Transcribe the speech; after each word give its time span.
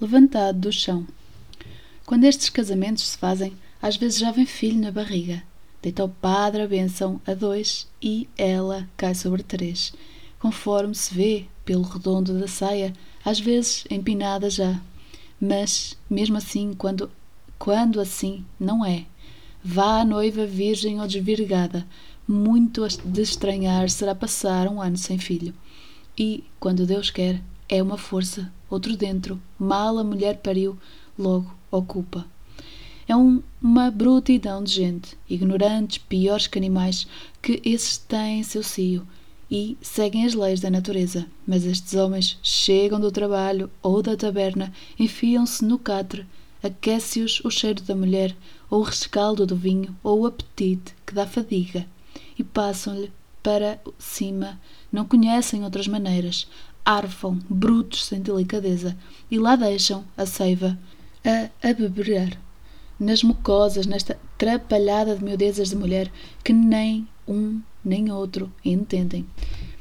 levantado 0.00 0.58
do 0.58 0.72
chão. 0.72 1.06
Quando 2.06 2.24
estes 2.24 2.48
casamentos 2.48 3.08
se 3.08 3.18
fazem, 3.18 3.52
às 3.82 3.96
vezes 3.96 4.18
já 4.18 4.30
vem 4.30 4.46
filho 4.46 4.80
na 4.80 4.90
barriga. 4.90 5.42
Deita 5.82 6.04
o 6.04 6.08
padre 6.08 6.62
a 6.62 6.66
bênção 6.66 7.20
a 7.26 7.34
dois 7.34 7.86
e 8.02 8.28
ela 8.36 8.88
cai 8.96 9.14
sobre 9.14 9.42
três, 9.42 9.92
conforme 10.38 10.94
se 10.94 11.14
vê 11.14 11.46
pelo 11.64 11.82
redondo 11.82 12.38
da 12.38 12.48
saia, 12.48 12.92
às 13.24 13.38
vezes 13.38 13.84
empinada 13.90 14.50
já. 14.50 14.80
Mas, 15.40 15.96
mesmo 16.10 16.36
assim, 16.36 16.74
quando, 16.74 17.10
quando 17.58 18.00
assim 18.00 18.44
não 18.58 18.84
é, 18.84 19.04
vá 19.62 20.00
a 20.00 20.04
noiva 20.04 20.46
virgem 20.46 21.00
ou 21.00 21.06
desvirgada, 21.06 21.86
muito 22.26 22.86
de 23.04 23.22
estranhar 23.22 23.88
será 23.88 24.14
passar 24.14 24.66
um 24.68 24.82
ano 24.82 24.96
sem 24.96 25.18
filho. 25.18 25.54
E, 26.18 26.42
quando 26.58 26.86
Deus 26.86 27.10
quer, 27.10 27.40
é 27.68 27.82
uma 27.82 27.96
força, 27.96 28.52
outro 28.70 28.96
dentro, 28.96 29.40
mal 29.58 29.98
a 29.98 30.04
mulher 30.04 30.38
pariu, 30.38 30.78
logo 31.18 31.52
ocupa. 31.70 32.26
É 33.06 33.16
um, 33.16 33.42
uma 33.62 33.90
brutidão 33.90 34.62
de 34.62 34.72
gente, 34.72 35.16
ignorantes, 35.28 35.98
piores 35.98 36.46
que 36.46 36.58
animais, 36.58 37.06
que 37.40 37.60
esses 37.64 37.96
têm 37.96 38.42
seu 38.42 38.62
cio 38.62 39.06
e 39.50 39.78
seguem 39.80 40.26
as 40.26 40.34
leis 40.34 40.60
da 40.60 40.70
natureza. 40.70 41.26
Mas 41.46 41.64
estes 41.64 41.94
homens 41.94 42.38
chegam 42.42 43.00
do 43.00 43.10
trabalho 43.10 43.70
ou 43.82 44.02
da 44.02 44.16
taberna, 44.16 44.72
enfiam-se 44.98 45.64
no 45.64 45.78
catre, 45.78 46.26
aquece-os 46.62 47.40
o 47.44 47.50
cheiro 47.50 47.82
da 47.82 47.94
mulher, 47.94 48.36
ou 48.70 48.80
o 48.80 48.84
rescaldo 48.84 49.46
do 49.46 49.56
vinho, 49.56 49.96
ou 50.02 50.20
o 50.20 50.26
apetite 50.26 50.94
que 51.06 51.14
dá 51.14 51.26
fadiga, 51.26 51.86
e 52.38 52.44
passam-lhe 52.44 53.10
para 53.42 53.80
cima, 53.98 54.60
não 54.92 55.06
conhecem 55.06 55.64
outras 55.64 55.88
maneiras, 55.88 56.46
arfam, 56.84 57.38
brutos 57.48 58.04
sem 58.04 58.20
delicadeza, 58.20 58.96
e 59.30 59.38
lá 59.38 59.56
deixam 59.56 60.04
a 60.16 60.24
seiva 60.24 60.78
a, 61.24 61.68
a 61.68 61.72
beber 61.72 62.38
nas 62.98 63.22
mucosas, 63.22 63.86
nesta 63.86 64.18
trapalhada 64.36 65.14
de 65.16 65.22
miudezas 65.22 65.70
de 65.70 65.76
mulher 65.76 66.10
que 66.42 66.52
nem 66.52 67.06
um 67.26 67.60
nem 67.84 68.10
outro 68.10 68.52
entendem. 68.64 69.24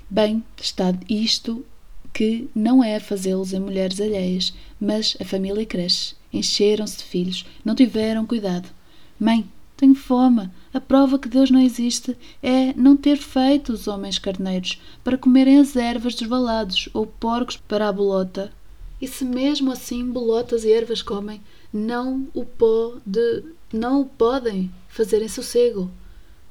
Bem, 0.10 0.44
está 0.62 0.94
isto 1.10 1.66
que 2.14 2.50
não 2.56 2.84
é 2.84 3.00
fazê-los 3.00 3.54
em 3.54 3.60
mulheres 3.60 4.00
alheias, 4.00 4.54
mas 4.80 5.18
a 5.20 5.26
família 5.26 5.66
cresce. 5.66 6.16
Encheram-se 6.32 6.98
de 6.98 7.04
filhos, 7.04 7.46
não 7.64 7.76
tiveram 7.76 8.26
cuidado. 8.26 8.70
Mãe, 9.20 9.48
tenho 9.76 9.96
fome. 9.96 10.50
A 10.78 10.80
prova 10.80 11.18
que 11.18 11.28
Deus 11.28 11.50
não 11.50 11.60
existe 11.60 12.16
é 12.40 12.72
não 12.76 12.96
ter 12.96 13.18
feito 13.18 13.74
os 13.74 13.88
homens 13.88 14.20
carneiros 14.20 14.80
para 15.04 15.18
comerem 15.18 15.58
as 15.60 15.76
ervas 15.76 16.14
dos 16.14 16.28
valados 16.28 16.88
ou 16.94 17.08
porcos 17.08 17.58
para 17.58 17.90
a 17.90 17.92
bolota. 17.92 18.52
E 19.02 19.08
se 19.08 19.26
mesmo 19.26 19.72
assim 19.72 20.06
bolotas 20.06 20.64
e 20.64 20.72
ervas 20.72 21.02
comem, 21.02 21.42
não 21.74 22.28
o 22.32 22.46
pode, 22.46 23.44
não 23.74 24.02
o 24.02 24.06
podem 24.06 24.72
fazer 24.88 25.24
em 25.24 25.28
sossego, 25.28 25.90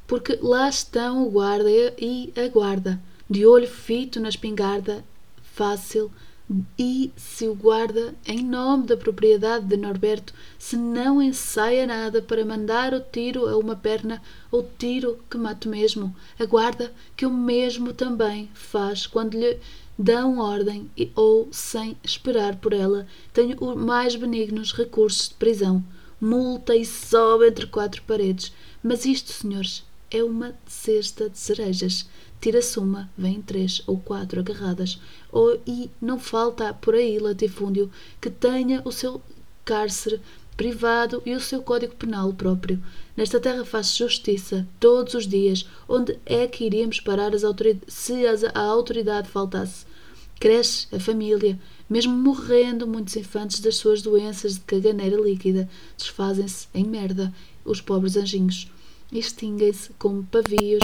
porque 0.08 0.36
lá 0.42 0.69
estão 0.69 1.24
o 1.24 1.30
guarda 1.30 1.70
e 1.70 2.32
a 2.36 2.48
guarda, 2.48 3.00
de 3.30 3.47
olho 3.47 3.69
fito 3.69 4.19
na 4.19 4.28
espingarda, 4.28 5.04
fácil, 5.41 6.10
e 6.78 7.11
se 7.16 7.48
o 7.48 7.55
guarda, 7.55 8.14
em 8.25 8.44
nome 8.44 8.86
da 8.86 8.97
propriedade 8.97 9.66
de 9.66 9.77
Norberto, 9.77 10.33
se 10.58 10.77
não 10.77 11.20
ensaia 11.20 11.86
nada 11.86 12.22
para 12.22 12.44
mandar 12.44 12.94
o 12.94 13.00
tiro 13.00 13.48
a 13.48 13.56
uma 13.56 13.75
perna, 13.75 14.22
ou 14.50 14.69
tiro 14.78 15.19
que 15.28 15.36
mate 15.36 15.66
mesmo, 15.66 16.14
aguarda 16.38 16.92
que 17.16 17.27
o 17.27 17.33
mesmo 17.33 17.92
também 17.92 18.48
faz 18.55 19.06
quando 19.06 19.34
lhe 19.34 19.58
dão 19.98 20.38
ordem 20.38 20.88
ou, 21.16 21.48
sem 21.50 21.97
esperar 22.05 22.56
por 22.56 22.72
ela, 22.72 23.06
tenho 23.33 23.56
os 23.60 23.77
mais 23.77 24.14
benignos 24.14 24.72
recursos 24.72 25.28
de 25.28 25.34
prisão, 25.34 25.83
multa 26.20 26.77
e 26.77 26.84
sobe 26.84 27.48
entre 27.48 27.66
quatro 27.66 28.03
paredes. 28.03 28.53
Mas 28.83 29.05
isto, 29.05 29.33
senhores, 29.33 29.84
é 30.10 30.22
uma 30.22 30.55
cesta 30.66 31.28
de 31.28 31.38
cerejas. 31.38 32.09
Tira-se 32.46 32.78
uma, 32.78 33.10
vêm 33.18 33.42
três 33.42 33.82
ou 33.88 33.98
quatro 33.98 34.38
agarradas, 34.38 35.00
ou, 35.32 35.60
e 35.66 35.90
não 36.00 36.16
falta 36.16 36.72
por 36.72 36.94
aí 36.94 37.18
latifúndio 37.18 37.90
que 38.20 38.30
tenha 38.30 38.80
o 38.84 38.92
seu 38.92 39.20
cárcere 39.64 40.20
privado 40.56 41.20
e 41.26 41.34
o 41.34 41.40
seu 41.40 41.60
código 41.60 41.96
penal 41.96 42.32
próprio. 42.32 42.80
Nesta 43.16 43.40
terra 43.40 43.64
faz-se 43.64 43.98
justiça 43.98 44.64
todos 44.78 45.14
os 45.14 45.26
dias. 45.26 45.68
Onde 45.88 46.20
é 46.24 46.46
que 46.46 46.64
iríamos 46.64 47.00
parar 47.00 47.34
as 47.34 47.42
se 47.88 48.14
a 48.54 48.60
autoridade 48.60 49.28
faltasse? 49.28 49.84
Cresce 50.38 50.86
a 50.94 51.00
família, 51.00 51.58
mesmo 51.90 52.12
morrendo 52.12 52.86
muitos 52.86 53.16
infantes 53.16 53.58
das 53.58 53.74
suas 53.74 54.02
doenças 54.02 54.54
de 54.54 54.60
caganeira 54.60 55.20
líquida, 55.20 55.68
desfazem-se 55.98 56.68
em 56.72 56.84
merda 56.84 57.34
os 57.64 57.80
pobres 57.80 58.16
anjinhos. 58.16 58.70
Extinguem-se 59.10 59.90
como 59.98 60.24
pavios, 60.24 60.82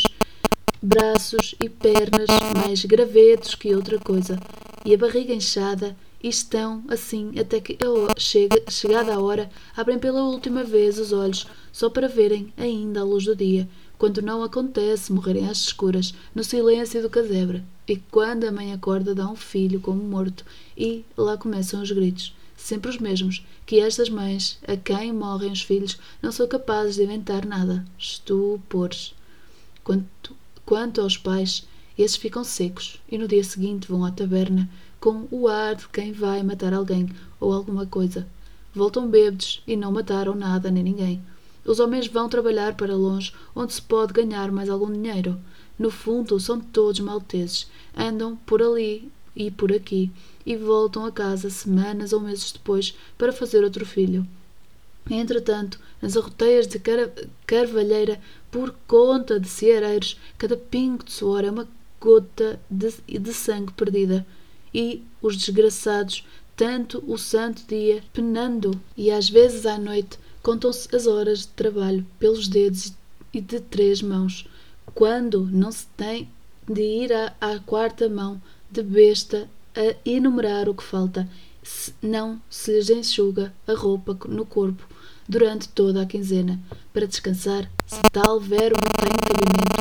braços 0.83 1.55
e 1.61 1.69
pernas 1.69 2.27
mais 2.57 2.85
gravetos 2.85 3.55
que 3.55 3.73
outra 3.73 4.01
coisa, 4.01 4.37
e 4.85 4.93
a 4.93 4.99
barriga 4.99 5.33
inchada 5.33 5.97
e 6.21 6.29
estão 6.29 6.83
assim 6.89 7.39
até 7.39 7.61
que 7.61 7.79
chega, 8.19 8.61
chegada 8.69 9.15
a 9.15 9.21
hora 9.21 9.49
abrem 9.77 9.99
pela 9.99 10.25
última 10.25 10.65
vez 10.65 10.99
os 10.99 11.13
olhos 11.13 11.47
só 11.73 11.89
para 11.89 12.09
verem 12.09 12.53
ainda 12.57 13.01
a 13.01 13.05
luz 13.05 13.25
do 13.25 13.37
dia 13.37 13.69
quando 13.97 14.21
não 14.21 14.43
acontece 14.43 15.13
morrerem 15.13 15.49
às 15.49 15.59
escuras 15.59 16.13
no 16.35 16.43
silêncio 16.43 17.01
do 17.01 17.09
casebre 17.09 17.63
e 17.87 17.97
quando 17.97 18.45
a 18.45 18.51
mãe 18.51 18.73
acorda 18.73 19.15
dá 19.15 19.29
um 19.29 19.37
filho 19.37 19.81
como 19.81 20.03
morto 20.03 20.45
e 20.77 21.05
lá 21.17 21.37
começam 21.37 21.81
os 21.81 21.93
gritos 21.93 22.35
sempre 22.57 22.91
os 22.91 22.99
mesmos 22.99 23.45
que 23.65 23.79
estas 23.79 24.09
mães 24.09 24.59
a 24.67 24.77
quem 24.77 25.13
morrem 25.13 25.53
os 25.53 25.63
filhos 25.63 25.99
não 26.21 26.33
são 26.33 26.47
capazes 26.49 26.97
de 26.97 27.05
inventar 27.05 27.45
nada 27.45 27.85
estupores. 27.99 29.15
Quanto, 29.83 30.37
quanto 30.73 31.03
aos 31.03 31.19
pais 31.19 31.69
esses 31.99 32.17
ficam 32.17 32.43
secos 32.43 32.99
e 33.07 33.19
no 33.19 33.29
dia 33.29 33.45
seguinte 33.45 33.87
vão 33.87 34.07
à 34.07 34.11
taberna 34.11 34.71
com 34.99 35.29
o 35.31 35.47
ar 35.47 35.75
de 35.75 35.87
quem 35.89 36.13
vai 36.13 36.43
matar 36.43 36.73
alguém 36.73 37.11
ou 37.39 37.53
alguma 37.53 37.85
coisa. 37.85 38.27
Voltam 38.75 39.07
bêbados 39.07 39.63
e 39.67 39.77
não 39.77 39.93
mataram 39.93 40.35
nada 40.35 40.71
nem 40.71 40.83
ninguém. 40.83 41.23
Os 41.63 41.79
homens 41.79 42.07
vão 42.07 42.27
trabalhar 42.27 42.75
para 42.75 42.97
longe, 42.97 43.35
onde 43.55 43.75
se 43.75 43.83
pode 43.83 44.15
ganhar 44.15 44.51
mais 44.51 44.71
algum 44.71 44.91
dinheiro. 44.91 45.39
No 45.79 45.91
fundo, 45.91 46.41
são 46.41 46.59
todos 46.59 47.01
malteses. 47.01 47.71
Andam 47.95 48.35
por 48.35 48.63
ali 48.63 49.13
e 49.37 49.51
por 49.51 49.71
aqui 49.71 50.11
e 50.47 50.57
voltam 50.57 51.05
a 51.05 51.13
casa 51.13 51.51
semanas 51.51 52.15
ou 52.15 52.21
meses 52.23 52.51
depois 52.51 52.97
para 53.19 53.31
fazer 53.31 53.63
outro 53.63 53.85
filho. 53.85 54.27
Entretanto, 55.11 55.81
nas 56.01 56.17
arroteias 56.17 56.67
de 56.67 56.81
carvalheira, 57.47 58.21
por 58.53 58.75
conta 58.87 59.41
de 59.41 59.49
ceareiros, 59.49 60.21
cada 60.37 60.59
pingo 60.59 61.03
de 61.03 61.11
suor 61.11 61.43
é 61.43 61.51
uma 61.51 61.67
gota 61.99 62.61
de, 62.71 62.93
de 63.19 63.33
sangue 63.33 63.73
perdida. 63.73 64.27
E 64.75 65.03
os 65.23 65.37
desgraçados, 65.39 66.25
tanto 66.55 67.03
o 67.07 67.17
santo 67.17 67.63
dia, 67.67 68.05
penando, 68.13 68.79
e 68.95 69.11
às 69.11 69.29
vezes 69.31 69.65
à 69.65 69.79
noite, 69.79 70.19
contam-se 70.43 70.95
as 70.95 71.07
horas 71.07 71.41
de 71.41 71.49
trabalho 71.49 72.07
pelos 72.19 72.47
dedos 72.47 72.93
e 73.33 73.41
de 73.41 73.59
três 73.59 74.03
mãos, 74.03 74.47
quando 74.95 75.47
não 75.47 75.73
se 75.73 75.87
tem 75.97 76.29
de 76.69 76.83
ir 76.83 77.13
à, 77.13 77.35
à 77.41 77.59
quarta 77.59 78.07
mão 78.07 78.41
de 78.71 78.83
besta 78.83 79.49
a 79.75 79.97
enumerar 80.05 80.69
o 80.69 80.75
que 80.75 80.83
falta, 80.83 81.27
se 81.63 81.95
não 82.03 82.41
se 82.51 82.73
lhes 82.73 82.91
enxuga 82.91 83.55
a 83.67 83.73
roupa 83.73 84.19
no 84.29 84.45
corpo 84.45 84.92
durante 85.29 85.69
toda 85.69 86.03
a 86.03 86.07
quinzena. 86.07 86.61
Para 86.93 87.07
descansar, 87.07 87.71
se 87.87 88.01
tal 88.13 88.41
verbo 88.41 88.81
tem 88.99 89.13
cabimento, 89.13 89.73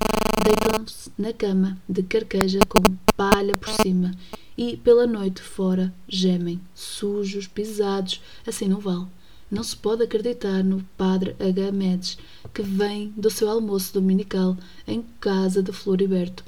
deitam-se 0.43 1.11
na 1.17 1.33
cama 1.33 1.77
de 1.87 2.03
carqueja 2.03 2.59
com 2.67 2.81
palha 3.15 3.55
por 3.55 3.69
cima 3.69 4.11
e 4.57 4.77
pela 4.77 5.07
noite 5.07 5.41
fora 5.41 5.93
gemem, 6.07 6.59
sujos, 6.75 7.47
pisados, 7.47 8.21
assim 8.45 8.67
não 8.67 8.79
vale. 8.79 9.07
Não 9.49 9.63
se 9.63 9.75
pode 9.75 10.03
acreditar 10.03 10.63
no 10.63 10.81
padre 10.97 11.35
H. 11.37 11.71
Mendes, 11.73 12.17
que 12.53 12.61
vem 12.61 13.13
do 13.17 13.29
seu 13.29 13.49
almoço 13.49 13.93
dominical 13.93 14.55
em 14.87 15.03
casa 15.19 15.61
de 15.61 15.73
Floriberto. 15.73 16.45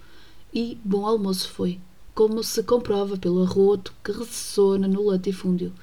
E 0.53 0.77
bom 0.85 1.05
almoço 1.05 1.49
foi, 1.49 1.79
como 2.15 2.43
se 2.43 2.63
comprova 2.63 3.17
pelo 3.17 3.43
arroto 3.43 3.93
que 4.03 4.11
ressona 4.11 4.87
no 4.87 5.03
latifúndio. 5.03 5.73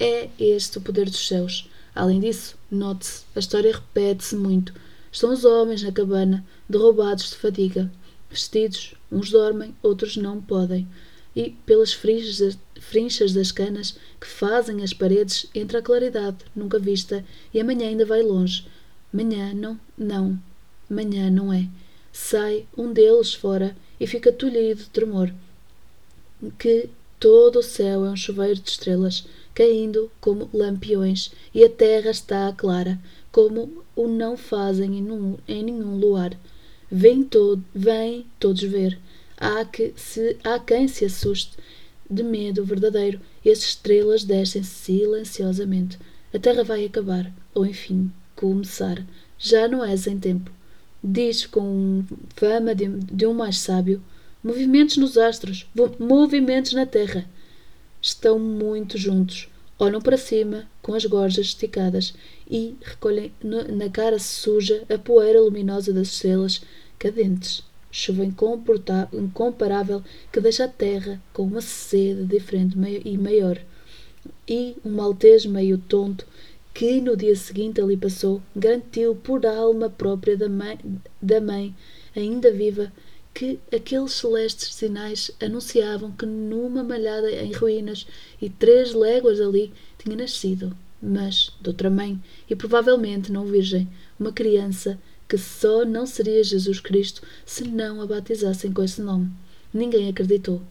É 0.00 0.28
este 0.38 0.78
o 0.78 0.80
poder 0.80 1.04
dos 1.08 1.28
céus. 1.28 1.68
Além 1.94 2.20
disso, 2.20 2.56
note-se, 2.70 3.24
a 3.34 3.38
história 3.38 3.72
repete-se 3.72 4.36
muito. 4.36 4.74
Estão 5.12 5.32
os 5.32 5.44
homens 5.44 5.82
na 5.82 5.92
cabana, 5.92 6.44
derrubados 6.68 7.30
de 7.30 7.36
fadiga. 7.36 7.90
Vestidos, 8.28 8.94
uns 9.12 9.30
dormem, 9.30 9.74
outros 9.82 10.16
não 10.16 10.40
podem 10.40 10.88
e 11.36 11.50
pelas 11.66 11.92
frinchas 11.92 13.32
das 13.32 13.50
canas 13.50 13.96
que 14.20 14.26
fazem 14.26 14.82
as 14.82 14.92
paredes 14.92 15.46
entra 15.54 15.80
a 15.80 15.82
claridade 15.82 16.38
nunca 16.54 16.78
vista 16.78 17.24
e 17.52 17.60
amanhã 17.60 17.88
ainda 17.88 18.06
vai 18.06 18.22
longe. 18.22 18.66
Manhã 19.12 19.52
não, 19.52 19.78
não, 19.96 20.38
manhã 20.88 21.30
não 21.30 21.52
é. 21.52 21.68
Sai 22.12 22.66
um 22.76 22.92
deles 22.92 23.34
fora 23.34 23.76
e 23.98 24.06
fica 24.06 24.32
tolhido 24.32 24.84
de 24.84 24.90
tremor. 24.90 25.32
Que 26.58 26.88
todo 27.18 27.58
o 27.58 27.62
céu 27.62 28.04
é 28.04 28.10
um 28.10 28.16
chuveiro 28.16 28.60
de 28.60 28.70
estrelas 28.70 29.26
caindo 29.54 30.10
como 30.20 30.50
lampiões, 30.52 31.30
e 31.54 31.64
a 31.64 31.70
terra 31.70 32.10
está 32.10 32.52
clara, 32.52 32.98
como 33.30 33.84
o 33.94 34.08
não 34.08 34.36
fazem 34.36 34.98
em, 34.98 35.36
em 35.48 35.62
nenhum 35.62 35.96
luar. 35.96 36.36
Vem, 36.90 37.22
todo, 37.22 37.64
vem 37.74 38.26
todos 38.38 38.62
ver. 38.62 38.98
Há, 39.36 39.64
que 39.64 39.92
se, 39.96 40.36
há 40.44 40.58
quem 40.58 40.88
se 40.88 41.04
assuste 41.04 41.56
de 42.10 42.22
medo 42.22 42.64
verdadeiro, 42.64 43.20
e 43.44 43.50
as 43.50 43.58
estrelas 43.58 44.24
descem 44.24 44.62
silenciosamente. 44.62 45.98
A 46.32 46.38
terra 46.38 46.64
vai 46.64 46.84
acabar, 46.84 47.32
ou 47.54 47.64
enfim, 47.64 48.10
começar. 48.34 49.04
Já 49.38 49.68
não 49.68 49.84
és 49.84 50.06
em 50.06 50.18
tempo. 50.18 50.50
Diz 51.02 51.46
com 51.46 52.02
fama 52.34 52.74
de, 52.74 52.88
de 52.88 53.26
um 53.26 53.34
mais 53.34 53.58
sábio: 53.58 54.02
movimentos 54.42 54.96
nos 54.96 55.18
astros, 55.18 55.66
movimentos 55.98 56.72
na 56.72 56.86
terra. 56.86 57.26
Estão 58.04 58.38
muito 58.38 58.98
juntos 58.98 59.48
olham 59.78 59.98
para 59.98 60.18
cima 60.18 60.68
com 60.82 60.92
as 60.92 61.06
gorjas 61.06 61.46
esticadas 61.46 62.12
e 62.50 62.76
recolhem 62.82 63.32
na 63.42 63.88
cara 63.88 64.18
suja 64.18 64.84
a 64.90 64.98
poeira 64.98 65.40
luminosa 65.40 65.90
das 65.90 66.08
estrelas 66.08 66.60
cadentes. 66.98 67.62
Chuva 67.90 68.24
incomparável 68.24 70.02
que 70.30 70.38
deixa 70.38 70.64
a 70.64 70.68
terra 70.68 71.18
com 71.32 71.44
uma 71.44 71.62
sede 71.62 72.26
diferente 72.26 72.76
e 73.04 73.16
maior. 73.16 73.58
E 74.46 74.76
um 74.84 74.90
maltês 74.90 75.46
meio 75.46 75.78
tonto 75.78 76.26
que 76.74 77.00
no 77.00 77.16
dia 77.16 77.34
seguinte 77.34 77.80
ali 77.80 77.96
passou 77.96 78.42
garantiu 78.54 79.14
por 79.14 79.46
alma 79.46 79.88
própria 79.88 80.36
da 80.36 80.48
mãe, 80.48 80.78
da 81.22 81.40
mãe 81.40 81.74
ainda 82.14 82.52
viva 82.52 82.92
que 83.34 83.58
aqueles 83.74 84.12
celestes 84.12 84.72
sinais 84.72 85.32
anunciavam 85.42 86.12
que 86.12 86.24
numa 86.24 86.84
malhada 86.84 87.30
em 87.32 87.52
ruínas 87.52 88.06
e 88.40 88.48
três 88.48 88.94
léguas 88.94 89.40
ali 89.40 89.72
tinha 89.98 90.16
nascido, 90.16 90.74
mas 91.02 91.52
de 91.60 91.68
outra 91.68 91.90
mãe 91.90 92.22
e 92.48 92.54
provavelmente 92.54 93.32
não 93.32 93.44
virgem, 93.44 93.88
uma 94.18 94.30
criança 94.30 94.96
que 95.28 95.36
só 95.36 95.84
não 95.84 96.06
seria 96.06 96.44
Jesus 96.44 96.78
Cristo 96.78 97.22
se 97.44 97.64
não 97.64 98.00
a 98.00 98.06
batizassem 98.06 98.72
com 98.72 98.84
esse 98.84 99.02
nome. 99.02 99.30
Ninguém 99.72 100.08
acreditou. 100.08 100.62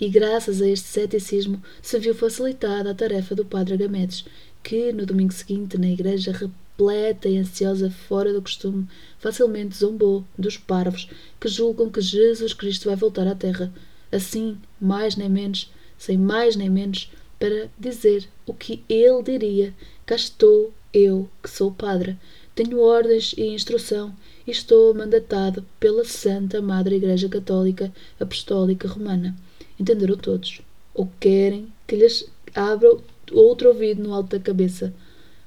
E 0.00 0.08
graças 0.08 0.62
a 0.62 0.68
este 0.68 0.88
ceticismo 0.88 1.62
se 1.82 1.98
viu 1.98 2.14
facilitada 2.14 2.90
a 2.90 2.94
tarefa 2.94 3.34
do 3.34 3.44
padre 3.44 3.74
Agamedes, 3.74 4.24
que 4.62 4.92
no 4.92 5.04
domingo 5.04 5.32
seguinte, 5.32 5.78
na 5.78 5.88
igreja 5.88 6.32
repleta 6.76 7.28
e 7.28 7.38
ansiosa 7.38 7.90
fora 7.90 8.32
do 8.32 8.42
costume, 8.42 8.86
facilmente 9.18 9.76
zombou 9.76 10.24
dos 10.36 10.58
parvos 10.58 11.08
que 11.40 11.48
julgam 11.48 11.90
que 11.90 12.00
Jesus 12.02 12.52
Cristo 12.52 12.86
vai 12.86 12.96
voltar 12.96 13.26
à 13.26 13.34
terra, 13.34 13.72
assim, 14.12 14.58
mais 14.78 15.16
nem 15.16 15.28
menos, 15.28 15.72
sem 15.96 16.18
mais 16.18 16.54
nem 16.54 16.68
menos, 16.68 17.10
para 17.38 17.70
dizer 17.78 18.28
o 18.46 18.52
que 18.52 18.84
ele 18.88 19.22
diria: 19.22 19.74
Cá 20.04 20.14
estou 20.14 20.72
eu, 20.92 21.28
que 21.42 21.50
sou 21.50 21.72
padre, 21.72 22.18
tenho 22.54 22.80
ordens 22.80 23.34
e 23.36 23.46
instrução 23.46 24.14
e 24.46 24.50
estou 24.50 24.94
mandatado 24.94 25.64
pela 25.80 26.04
Santa 26.04 26.60
Madre 26.60 26.96
Igreja 26.96 27.28
Católica 27.28 27.92
Apostólica 28.20 28.86
Romana. 28.86 29.34
Entenderam 29.78 30.16
todos? 30.16 30.60
Ou 30.94 31.10
querem 31.20 31.70
que 31.86 31.96
lhes 31.96 32.26
abra 32.54 32.96
outro 33.32 33.68
ouvido 33.68 34.02
no 34.02 34.14
alto 34.14 34.30
da 34.30 34.40
cabeça? 34.42 34.94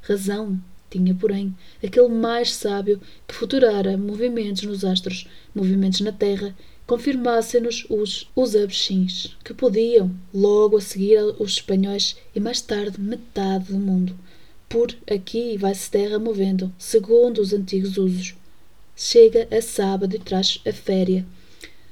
Razão 0.01 0.59
tinha, 0.89 1.13
porém, 1.13 1.55
aquele 1.83 2.07
mais 2.07 2.53
sábio 2.53 2.99
que 3.27 3.35
futurara 3.35 3.97
movimentos 3.97 4.63
nos 4.63 4.83
astros, 4.83 5.27
movimentos 5.53 6.01
na 6.01 6.11
terra, 6.11 6.55
confirmassem-nos 6.87 7.85
os, 7.87 8.27
os 8.35 8.55
abexins, 8.55 9.37
que 9.43 9.53
podiam, 9.53 10.11
logo 10.33 10.77
a 10.77 10.81
seguir 10.81 11.19
os 11.37 11.51
espanhóis 11.51 12.15
e 12.35 12.39
mais 12.39 12.61
tarde 12.61 12.99
metade 12.99 13.71
do 13.71 13.77
mundo. 13.77 14.17
Por 14.67 14.95
aqui 15.11 15.55
vai-se 15.57 15.89
terra 15.89 16.17
movendo, 16.17 16.73
segundo 16.79 17.39
os 17.39 17.53
antigos 17.53 17.97
usos. 17.97 18.35
Chega 18.95 19.47
a 19.55 19.61
sábado 19.61 20.15
e 20.15 20.19
traz 20.19 20.59
a 20.67 20.73
féria. 20.73 21.25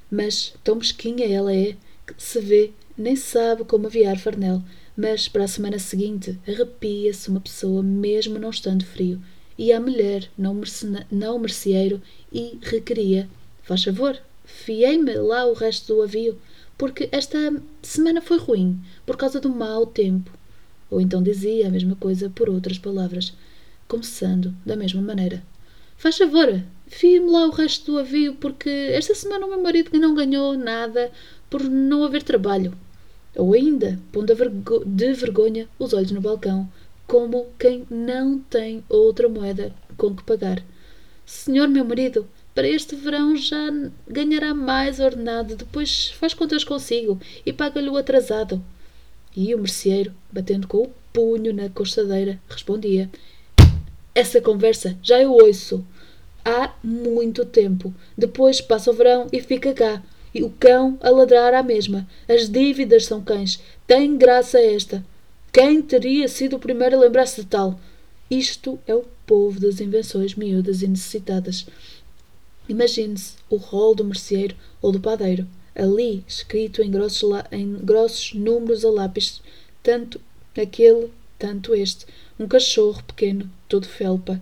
Mas 0.09 0.53
tão 0.63 0.75
mesquinha 0.75 1.27
ela 1.27 1.53
é 1.53 1.75
que 2.05 2.13
se 2.17 2.39
vê, 2.39 2.71
nem 2.97 3.15
sabe 3.15 3.65
como 3.65 3.87
aviar 3.87 4.17
farnel, 4.17 4.63
mas 4.97 5.27
para 5.27 5.43
a 5.43 5.47
semana 5.47 5.77
seguinte 5.77 6.39
arrepia-se 6.47 7.29
uma 7.29 7.39
pessoa, 7.39 7.83
mesmo 7.83 8.39
não 8.39 8.49
estando 8.49 8.83
frio, 8.83 9.21
e 9.55 9.71
a 9.71 9.79
mulher, 9.79 10.27
não, 10.35 10.59
não 11.11 11.37
merceeiro, 11.37 12.01
e 12.33 12.57
requeria: 12.63 13.29
Faz 13.61 13.83
favor, 13.83 14.19
fiei-me 14.43 15.13
lá 15.13 15.45
o 15.45 15.53
resto 15.53 15.93
do 15.93 16.01
avio, 16.01 16.39
porque 16.75 17.07
esta 17.11 17.37
semana 17.83 18.21
foi 18.21 18.39
ruim, 18.39 18.81
por 19.05 19.15
causa 19.15 19.39
do 19.39 19.49
mau 19.49 19.85
tempo. 19.85 20.31
Ou 20.89 20.99
então 20.99 21.21
dizia 21.21 21.67
a 21.67 21.71
mesma 21.71 21.95
coisa 21.95 22.29
por 22.31 22.49
outras 22.49 22.79
palavras, 22.79 23.33
começando 23.87 24.51
da 24.65 24.75
mesma 24.75 25.01
maneira: 25.01 25.43
Faz 25.95 26.17
favor, 26.17 26.59
fie-me 26.87 27.29
lá 27.29 27.45
o 27.45 27.51
resto 27.51 27.91
do 27.91 27.99
avio, 27.99 28.33
porque 28.35 28.69
esta 28.69 29.13
semana 29.13 29.45
o 29.45 29.49
meu 29.49 29.61
marido 29.61 29.91
não 29.99 30.15
ganhou 30.15 30.57
nada 30.57 31.11
por 31.51 31.63
não 31.63 32.03
haver 32.03 32.23
trabalho 32.23 32.75
ou 33.37 33.53
ainda 33.53 33.99
pondo 34.11 34.33
de 34.85 35.13
vergonha 35.13 35.67
os 35.77 35.93
olhos 35.93 36.11
no 36.11 36.19
balcão, 36.19 36.69
como 37.05 37.47
quem 37.57 37.85
não 37.89 38.39
tem 38.39 38.83
outra 38.89 39.29
moeda 39.29 39.73
com 39.95 40.15
que 40.15 40.23
pagar. 40.23 40.63
Senhor 41.25 41.67
meu 41.67 41.85
marido, 41.85 42.27
para 42.53 42.67
este 42.67 42.95
verão 42.95 43.35
já 43.35 43.69
ganhará 44.07 44.53
mais 44.53 44.99
ordenado, 44.99 45.55
depois 45.55 46.09
faz 46.19 46.33
contas 46.33 46.63
consigo 46.63 47.19
e 47.45 47.53
paga-lhe 47.53 47.89
o 47.89 47.97
atrasado. 47.97 48.63
E 49.35 49.53
o 49.53 49.59
merceeiro, 49.59 50.11
batendo 50.31 50.67
com 50.67 50.79
o 50.79 50.91
punho 51.13 51.53
na 51.53 51.69
costadeira, 51.69 52.39
respondia: 52.49 53.09
Essa 54.15 54.41
conversa 54.41 54.97
já 55.03 55.21
eu 55.21 55.31
ouço 55.31 55.85
há 56.43 56.73
muito 56.83 57.45
tempo. 57.45 57.93
Depois 58.17 58.59
passa 58.59 58.89
o 58.89 58.93
verão 58.93 59.27
e 59.31 59.39
fica 59.39 59.73
cá 59.73 60.01
e 60.37 60.43
o 60.43 60.51
cão 60.51 60.99
a 61.01 61.09
ladrar 61.09 61.55
à 61.55 61.63
mesma. 61.63 62.07
As 62.27 62.47
dívidas 62.47 63.05
são 63.05 63.23
cães. 63.23 63.59
Tem 63.87 64.15
graça 64.15 64.59
esta. 64.59 65.03
Quem 65.51 65.81
teria 65.81 66.27
sido 66.27 66.57
o 66.57 66.59
primeiro 66.59 66.95
a 66.95 66.99
lembrar-se 66.99 67.41
de 67.41 67.47
tal? 67.47 67.79
Isto 68.29 68.79
é 68.85 68.93
o 68.93 69.03
povo 69.25 69.59
das 69.59 69.79
invenções 69.79 70.35
miúdas 70.35 70.83
e 70.83 70.87
necessitadas. 70.87 71.65
Imagine-se 72.69 73.33
o 73.49 73.55
rol 73.55 73.95
do 73.95 74.05
merceeiro 74.05 74.55
ou 74.79 74.91
do 74.91 74.99
padeiro, 74.99 75.47
ali 75.73 76.23
escrito 76.27 76.83
em 76.83 76.91
grossos, 76.91 77.31
em 77.51 77.73
grossos 77.73 78.33
números 78.35 78.85
a 78.85 78.91
lápis, 78.91 79.41
tanto 79.81 80.21
aquele, 80.55 81.09
tanto 81.39 81.73
este. 81.73 82.05
Um 82.37 82.47
cachorro 82.47 83.01
pequeno, 83.03 83.49
todo 83.67 83.87
felpa, 83.87 84.39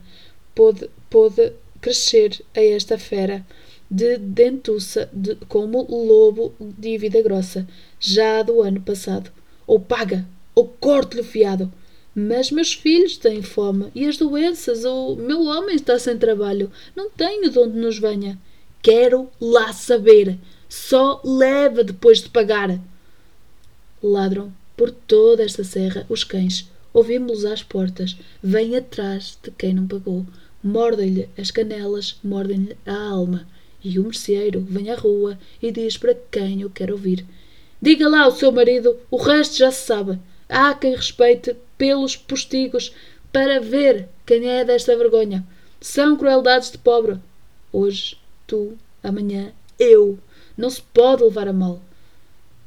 pôde, 0.54 0.90
pôde 1.10 1.54
crescer 1.80 2.44
a 2.54 2.62
esta 2.62 2.98
fera 2.98 3.46
de 3.90 4.18
dentuça 4.18 5.10
de, 5.14 5.36
como 5.48 5.84
lobo 5.84 6.54
de 6.60 6.98
vida 6.98 7.22
grossa, 7.22 7.68
já 8.00 8.42
do 8.42 8.62
ano 8.62 8.82
passado. 8.82 9.32
Ou 9.68 9.80
paga, 9.80 10.26
ou 10.54 10.68
corte-lhe 10.80 11.22
o 11.22 11.26
fiado. 11.26 11.72
Mas 12.14 12.50
meus 12.50 12.74
filhos 12.74 13.18
têm 13.18 13.42
fome 13.42 13.92
e 13.94 14.06
as 14.08 14.18
doenças, 14.18 14.86
ou 14.86 15.16
meu 15.16 15.44
homem 15.44 15.76
está 15.76 16.00
sem 16.00 16.18
trabalho. 16.18 16.72
Não 16.96 17.10
tenho 17.10 17.50
de 17.50 17.60
onde 17.60 17.78
nos 17.78 18.00
venha. 18.00 18.40
Quero 18.82 19.30
lá 19.40 19.74
saber. 19.74 20.38
Só 20.70 21.22
leva 21.24 21.84
depois 21.84 22.22
de 22.22 22.30
pagar. 22.30 22.80
Ladram 24.02 24.52
por 24.78 24.92
toda 24.92 25.44
esta 25.44 25.64
serra 25.64 26.06
os 26.08 26.24
cães. 26.24 26.70
Ouvimos-los 26.94 27.46
às 27.46 27.64
portas. 27.64 28.16
Vêm 28.42 28.78
atrás 28.78 29.38
de 29.44 29.52
quem 29.52 29.74
não 29.74 29.88
pagou. 29.88 30.26
Mordem-lhe 30.64 31.30
as 31.38 31.52
canelas, 31.52 32.18
mordem-lhe 32.24 32.78
a 32.86 32.96
alma. 32.96 33.46
E 33.88 34.00
o 34.00 34.04
merceeiro 34.06 34.62
vem 34.62 34.90
à 34.90 34.96
rua 34.96 35.38
e 35.62 35.72
diz 35.72 35.96
para 35.96 36.16
quem 36.32 36.62
eu 36.62 36.72
quero 36.72 36.94
ouvir: 36.94 37.24
Diga 37.80 38.10
lá 38.10 38.22
ao 38.22 38.32
seu 38.32 38.52
marido, 38.52 38.98
o 39.12 39.16
resto 39.16 39.58
já 39.58 39.72
se 39.72 39.86
sabe. 39.86 40.18
Há 40.50 40.74
quem 40.74 40.96
respeite 40.96 41.56
pelos 41.78 42.16
postigos 42.16 42.92
para 43.32 43.62
ver 43.62 44.10
quem 44.26 44.50
é 44.50 44.66
desta 44.66 44.98
vergonha. 44.98 45.46
São 45.80 46.18
crueldades 46.18 46.72
de 46.72 46.80
pobre. 46.80 47.20
Hoje, 47.72 48.18
tu, 48.48 48.76
amanhã, 49.04 49.54
eu. 49.78 50.18
Não 50.58 50.72
se 50.72 50.82
pode 50.82 51.24
levar 51.24 51.48
a 51.48 51.54
mal. 51.54 51.80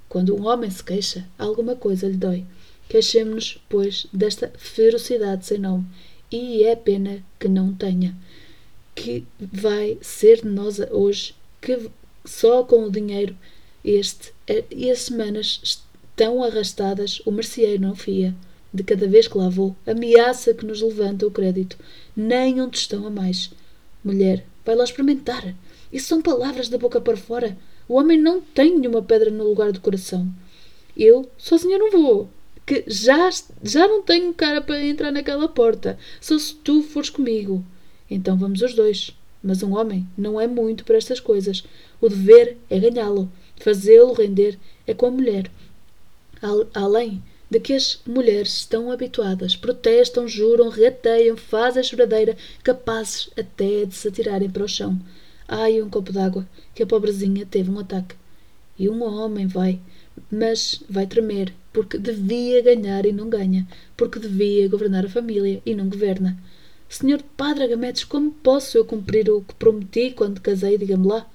Quando 0.08 0.36
um 0.36 0.46
homem 0.46 0.70
se 0.70 0.84
queixa, 0.84 1.26
alguma 1.36 1.74
coisa 1.74 2.06
lhe 2.06 2.16
dói. 2.16 2.44
Queixemos-nos, 2.88 3.60
pois, 3.68 4.06
desta 4.12 4.52
ferocidade 4.56 5.46
sem 5.46 5.58
nome, 5.58 5.84
e 6.30 6.62
é 6.62 6.76
pena 6.76 7.24
que 7.40 7.48
não 7.48 7.74
tenha 7.74 8.14
que 8.98 9.24
vai 9.38 9.96
ser 10.02 10.42
de 10.42 10.48
nós 10.48 10.80
hoje, 10.90 11.32
que 11.60 11.88
só 12.24 12.64
com 12.64 12.82
o 12.84 12.90
dinheiro 12.90 13.36
este 13.84 14.32
e 14.70 14.90
as 14.90 15.02
semanas 15.02 15.80
tão 16.16 16.42
arrastadas 16.42 17.22
o 17.24 17.30
merceeiro 17.30 17.80
não 17.80 17.94
fia. 17.94 18.34
De 18.74 18.82
cada 18.82 19.06
vez 19.06 19.28
que 19.28 19.38
lá 19.38 19.48
vou, 19.48 19.74
ameaça 19.86 20.52
que 20.52 20.66
nos 20.66 20.82
levanta 20.82 21.26
o 21.26 21.30
crédito. 21.30 21.78
Nem 22.14 22.60
um 22.60 22.68
tostão 22.68 23.06
a 23.06 23.10
mais. 23.10 23.50
Mulher, 24.04 24.44
vai 24.66 24.74
lá 24.74 24.84
experimentar. 24.84 25.54
Isso 25.92 26.08
são 26.08 26.20
palavras 26.20 26.68
da 26.68 26.76
boca 26.76 27.00
para 27.00 27.16
fora. 27.16 27.56
O 27.88 27.94
homem 27.94 28.18
não 28.18 28.40
tem 28.40 28.76
nenhuma 28.76 29.00
pedra 29.00 29.30
no 29.30 29.44
lugar 29.44 29.72
do 29.72 29.80
coração. 29.80 30.28
Eu, 30.96 31.30
sozinha, 31.38 31.78
não 31.78 31.90
vou. 31.90 32.28
que 32.66 32.84
já, 32.86 33.30
já 33.62 33.86
não 33.86 34.02
tenho 34.02 34.34
cara 34.34 34.60
para 34.60 34.84
entrar 34.84 35.12
naquela 35.12 35.48
porta, 35.48 35.96
só 36.20 36.36
se 36.38 36.54
tu 36.56 36.82
fores 36.82 37.08
comigo. 37.08 37.64
Então 38.10 38.36
vamos 38.36 38.62
os 38.62 38.74
dois. 38.74 39.16
Mas 39.42 39.62
um 39.62 39.76
homem 39.76 40.06
não 40.16 40.40
é 40.40 40.46
muito 40.46 40.84
para 40.84 40.96
estas 40.96 41.20
coisas. 41.20 41.64
O 42.00 42.08
dever 42.08 42.56
é 42.68 42.78
ganhá-lo. 42.78 43.30
Fazê-lo 43.60 44.12
render 44.12 44.58
é 44.86 44.94
com 44.94 45.06
a 45.06 45.10
mulher. 45.10 45.50
Além 46.74 47.22
de 47.50 47.58
que 47.58 47.72
as 47.72 48.00
mulheres 48.06 48.58
estão 48.58 48.90
habituadas, 48.90 49.56
protestam, 49.56 50.28
juram, 50.28 50.68
regateiam, 50.68 51.36
fazem 51.36 51.80
a 51.80 51.82
choradeira, 51.82 52.36
capazes 52.62 53.30
até 53.36 53.84
de 53.84 53.94
se 53.94 54.08
atirarem 54.08 54.50
para 54.50 54.64
o 54.64 54.68
chão. 54.68 54.98
Ai, 55.46 55.80
um 55.80 55.88
copo 55.88 56.12
d'água, 56.12 56.46
que 56.74 56.82
a 56.82 56.86
pobrezinha 56.86 57.46
teve 57.46 57.70
um 57.70 57.78
ataque. 57.78 58.14
E 58.78 58.88
um 58.88 59.02
homem 59.02 59.46
vai, 59.46 59.80
mas 60.30 60.82
vai 60.88 61.06
tremer, 61.06 61.54
porque 61.72 61.96
devia 61.96 62.62
ganhar 62.62 63.06
e 63.06 63.12
não 63.12 63.30
ganha, 63.30 63.66
porque 63.96 64.18
devia 64.18 64.68
governar 64.68 65.06
a 65.06 65.10
família 65.10 65.62
e 65.64 65.74
não 65.74 65.88
governa. 65.88 66.36
Senhor 66.88 67.22
Padre 67.36 67.64
Agamedes, 67.64 68.04
como 68.04 68.30
posso 68.30 68.78
eu 68.78 68.84
cumprir 68.84 69.28
o 69.30 69.42
que 69.42 69.54
prometi 69.54 70.10
quando 70.10 70.40
casei, 70.40 70.78
diga-me 70.78 71.06
lá? 71.06 71.28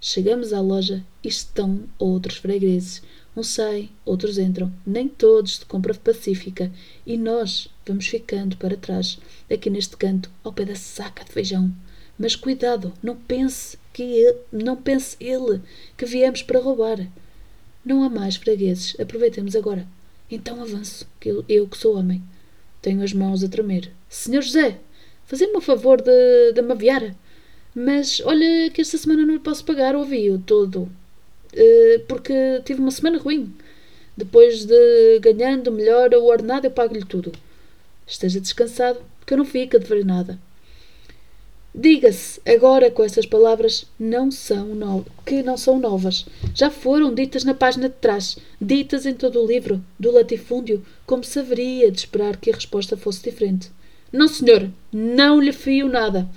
Chegamos 0.00 0.52
à 0.52 0.60
loja 0.60 1.04
e 1.22 1.28
estão 1.28 1.84
outros 1.98 2.36
fregueses, 2.36 3.02
Uns 3.34 3.48
saem, 3.48 3.90
outros 4.04 4.36
entram, 4.36 4.70
nem 4.86 5.08
todos 5.08 5.58
de 5.58 5.64
compra 5.64 5.94
pacífica, 5.94 6.70
e 7.06 7.16
nós 7.16 7.66
vamos 7.86 8.06
ficando 8.06 8.58
para 8.58 8.76
trás, 8.76 9.18
aqui 9.50 9.70
neste 9.70 9.96
canto, 9.96 10.30
ao 10.44 10.52
pé 10.52 10.66
da 10.66 10.74
saca 10.74 11.24
de 11.24 11.32
feijão. 11.32 11.72
Mas 12.18 12.36
cuidado, 12.36 12.92
não 13.02 13.16
pense 13.16 13.78
que 13.90 14.02
ele, 14.02 14.38
não 14.52 14.76
pense 14.76 15.16
ele 15.18 15.62
que 15.96 16.04
viemos 16.04 16.42
para 16.42 16.60
roubar. 16.60 17.08
Não 17.82 18.04
há 18.04 18.10
mais 18.10 18.36
fregueses, 18.36 18.94
aproveitemos 19.00 19.56
agora. 19.56 19.86
Então 20.30 20.60
avanço, 20.60 21.08
que 21.18 21.30
eu, 21.30 21.42
eu 21.48 21.66
que 21.66 21.78
sou 21.78 21.96
homem. 21.96 22.22
Tenho 22.82 23.02
as 23.02 23.14
mãos 23.14 23.42
a 23.42 23.48
tremer. 23.48 23.90
Senhor 24.12 24.42
José, 24.42 24.78
fazei-me 25.24 25.56
o 25.56 25.60
favor 25.62 26.02
de, 26.02 26.52
de 26.52 26.60
me 26.60 26.72
aviar. 26.72 27.16
Mas 27.74 28.20
olha 28.26 28.70
que 28.70 28.82
esta 28.82 28.98
semana 28.98 29.24
não 29.24 29.32
lhe 29.32 29.40
posso 29.40 29.64
pagar 29.64 29.96
o 29.96 30.02
avião 30.02 30.38
todo. 30.38 30.86
Eh, 31.54 32.02
porque 32.06 32.60
tive 32.62 32.80
uma 32.80 32.90
semana 32.90 33.18
ruim. 33.18 33.50
Depois 34.14 34.66
de 34.66 35.18
ganhando 35.20 35.72
melhor 35.72 36.12
o 36.12 36.26
ordenado, 36.26 36.66
eu 36.66 36.70
pago-lhe 36.70 37.06
tudo. 37.06 37.32
Esteja 38.06 38.38
descansado, 38.38 39.00
que 39.26 39.32
eu 39.32 39.38
não 39.38 39.46
fico 39.46 39.76
a 39.76 39.80
dever 39.80 40.04
nada. 40.04 40.38
Diga-se 41.74 42.38
agora 42.46 42.90
com 42.90 43.02
essas 43.02 43.24
palavras 43.24 43.86
não 43.98 44.30
são 44.30 44.66
no... 44.74 45.06
que 45.24 45.42
não 45.42 45.56
são 45.56 45.78
novas. 45.78 46.26
Já 46.54 46.70
foram 46.70 47.14
ditas 47.14 47.44
na 47.44 47.54
página 47.54 47.88
de 47.88 47.94
trás, 47.94 48.36
ditas 48.60 49.06
em 49.06 49.14
todo 49.14 49.42
o 49.42 49.46
livro, 49.46 49.82
do 49.98 50.10
latifúndio, 50.10 50.84
como 51.06 51.24
se 51.24 51.38
haveria 51.38 51.90
de 51.90 52.00
esperar 52.00 52.36
que 52.36 52.50
a 52.50 52.54
resposta 52.54 52.94
fosse 52.94 53.22
diferente. 53.22 53.70
Não, 54.12 54.28
senhor, 54.28 54.70
não 54.92 55.40
lhe 55.40 55.52
fio 55.52 55.88
nada. 55.88 56.28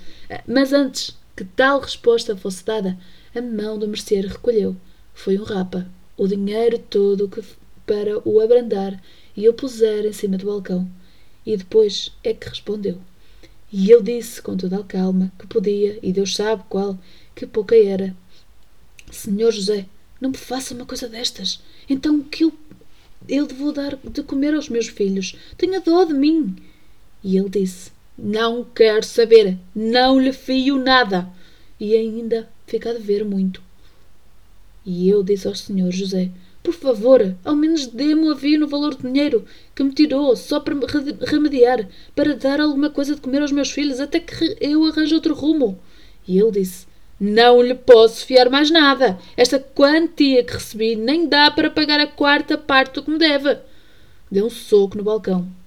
Mas 0.48 0.72
antes 0.72 1.16
que 1.36 1.44
tal 1.44 1.82
resposta 1.82 2.36
fosse 2.38 2.64
dada, 2.64 2.98
a 3.36 3.42
mão 3.42 3.78
do 3.78 3.88
merceeiro 3.88 4.30
recolheu 4.30 4.76
foi 5.14 5.38
um 5.38 5.44
rapa, 5.44 5.86
o 6.18 6.28
dinheiro 6.28 6.80
todo 6.80 7.28
que 7.28 7.44
para 7.86 8.20
o 8.28 8.40
abrandar 8.40 9.02
e 9.36 9.48
o 9.48 9.54
puser 9.54 10.06
em 10.06 10.14
cima 10.14 10.38
do 10.38 10.46
balcão. 10.46 10.90
E 11.46 11.56
depois 11.56 12.12
é 12.24 12.34
que 12.34 12.50
respondeu. 12.50 13.00
E 13.72 13.90
eu 13.90 14.02
disse 14.02 14.42
com 14.42 14.56
toda 14.56 14.80
a 14.80 14.84
calma 14.84 15.32
que 15.38 15.46
podia, 15.46 16.00
e 16.02 16.14
Deus 16.14 16.36
sabe 16.36 16.64
qual, 16.70 16.98
que 17.36 17.46
pouca 17.46 17.76
era. 17.76 18.16
Senhor 19.12 19.52
José, 19.52 19.86
não 20.20 20.30
me 20.30 20.38
faça 20.38 20.74
uma 20.74 20.86
coisa 20.86 21.08
destas. 21.08 21.62
Então 21.90 22.22
que 22.22 22.46
eu, 22.46 22.54
eu 23.28 23.46
vou 23.48 23.72
dar 23.72 23.98
de 23.98 24.24
comer 24.24 24.54
aos 24.54 24.70
meus 24.70 24.88
filhos? 24.88 25.36
Tenha 25.58 25.82
dó 25.82 26.06
de 26.06 26.14
mim. 26.14 26.56
E 27.26 27.40
ele 27.40 27.50
disse: 27.50 27.92
Não 28.16 28.64
quero 28.64 29.04
saber, 29.04 29.58
não 29.76 30.20
lhe 30.20 30.32
fio 30.32 30.78
nada. 30.78 31.28
E 31.80 31.96
ainda 31.96 32.48
fica 32.68 32.92
a 32.92 32.94
dever 32.94 33.26
muito. 33.26 33.64
E 34.86 35.10
eu 35.10 35.24
disse 35.24 35.48
ao 35.48 35.56
senhor 35.56 35.92
José: 35.92 36.30
Por 36.62 36.76
favor, 36.76 37.36
ao 37.44 37.56
menos 37.56 37.88
dê-me 37.88 38.28
o 38.28 38.32
avião 38.32 38.60
no 38.60 38.68
valor 38.68 38.94
de 38.94 39.02
dinheiro 39.02 39.44
que 39.74 39.84
me 39.84 39.92
tirou 39.92 40.36
só 40.36 40.60
para 40.60 40.76
me 40.76 40.86
remediar, 41.26 41.90
para 42.16 42.36
dar 42.36 42.62
alguma 42.62 42.92
coisa 42.92 43.16
de 43.16 43.22
comer 43.22 43.42
aos 43.42 43.52
meus 43.52 43.72
filhos 43.72 44.00
até 44.00 44.20
que 44.20 44.56
eu 44.62 44.86
arranje 44.86 45.16
outro 45.16 45.34
rumo. 45.34 45.80
E 46.28 46.38
ele 46.38 46.52
disse: 46.52 46.86
Não 47.20 47.60
lhe 47.60 47.74
posso 47.74 48.24
fiar 48.24 48.52
mais 48.52 48.70
nada. 48.70 49.18
Esta 49.36 49.58
quantia 49.58 50.44
que 50.44 50.54
recebi 50.54 50.96
nem 50.96 51.28
dá 51.28 51.50
para 51.50 51.72
pagar 51.72 52.00
a 52.00 52.06
quarta 52.06 52.56
parte 52.56 52.94
do 52.94 53.04
que 53.04 53.10
me 53.10 53.18
deve. 53.18 53.58
Deu 54.32 54.46
um 54.46 54.50
soco 54.52 54.96
no 54.96 55.04
balcão. 55.04 55.65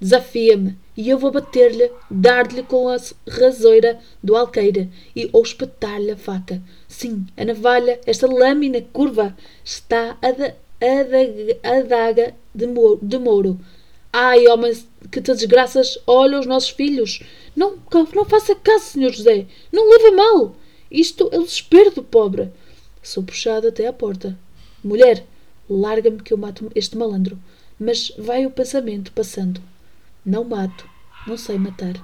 Desafia-me 0.00 0.78
e 0.96 1.10
eu 1.10 1.18
vou 1.18 1.30
bater-lhe, 1.30 1.90
dar-lhe 2.10 2.62
com 2.62 2.88
a 2.88 2.96
rasoira 3.28 3.98
do 4.22 4.34
alqueire 4.34 4.90
e 5.14 5.28
ou 5.30 5.42
espetar-lhe 5.42 6.10
a 6.10 6.16
faca. 6.16 6.62
Sim, 6.88 7.26
a 7.36 7.44
navalha, 7.44 8.00
esta 8.06 8.26
lâmina 8.26 8.80
curva, 8.92 9.36
está 9.62 10.16
a, 10.22 10.30
da, 10.32 10.54
a, 10.80 11.02
da, 11.02 11.70
a 11.70 11.82
daga 11.82 12.34
de, 12.54 12.66
de 13.02 13.18
Mouro. 13.18 13.60
Ai, 14.12 14.46
homens, 14.48 14.88
que 15.12 15.20
te 15.20 15.34
desgraças, 15.34 15.98
olha 16.06 16.40
os 16.40 16.46
nossos 16.46 16.70
filhos. 16.70 17.22
Não, 17.54 17.78
não 18.14 18.24
faça 18.24 18.54
caso, 18.54 18.84
senhor 18.86 19.12
José. 19.12 19.46
Não 19.70 19.88
leva 19.88 20.16
mal. 20.16 20.56
Isto 20.90 21.28
é 21.30 21.38
o 21.38 21.44
desespero 21.44 21.90
do 21.90 22.02
pobre. 22.02 22.50
Sou 23.02 23.22
puxado 23.22 23.68
até 23.68 23.86
à 23.86 23.92
porta. 23.92 24.36
Mulher, 24.82 25.24
larga-me 25.68 26.22
que 26.22 26.32
eu 26.32 26.38
mato 26.38 26.72
este 26.74 26.96
malandro. 26.96 27.38
Mas 27.78 28.12
vai 28.18 28.46
o 28.46 28.50
pensamento 28.50 29.12
passando. 29.12 29.62
Não 30.24 30.44
mato, 30.44 30.88
não 31.26 31.36
sei 31.36 31.58
matar. 31.58 31.94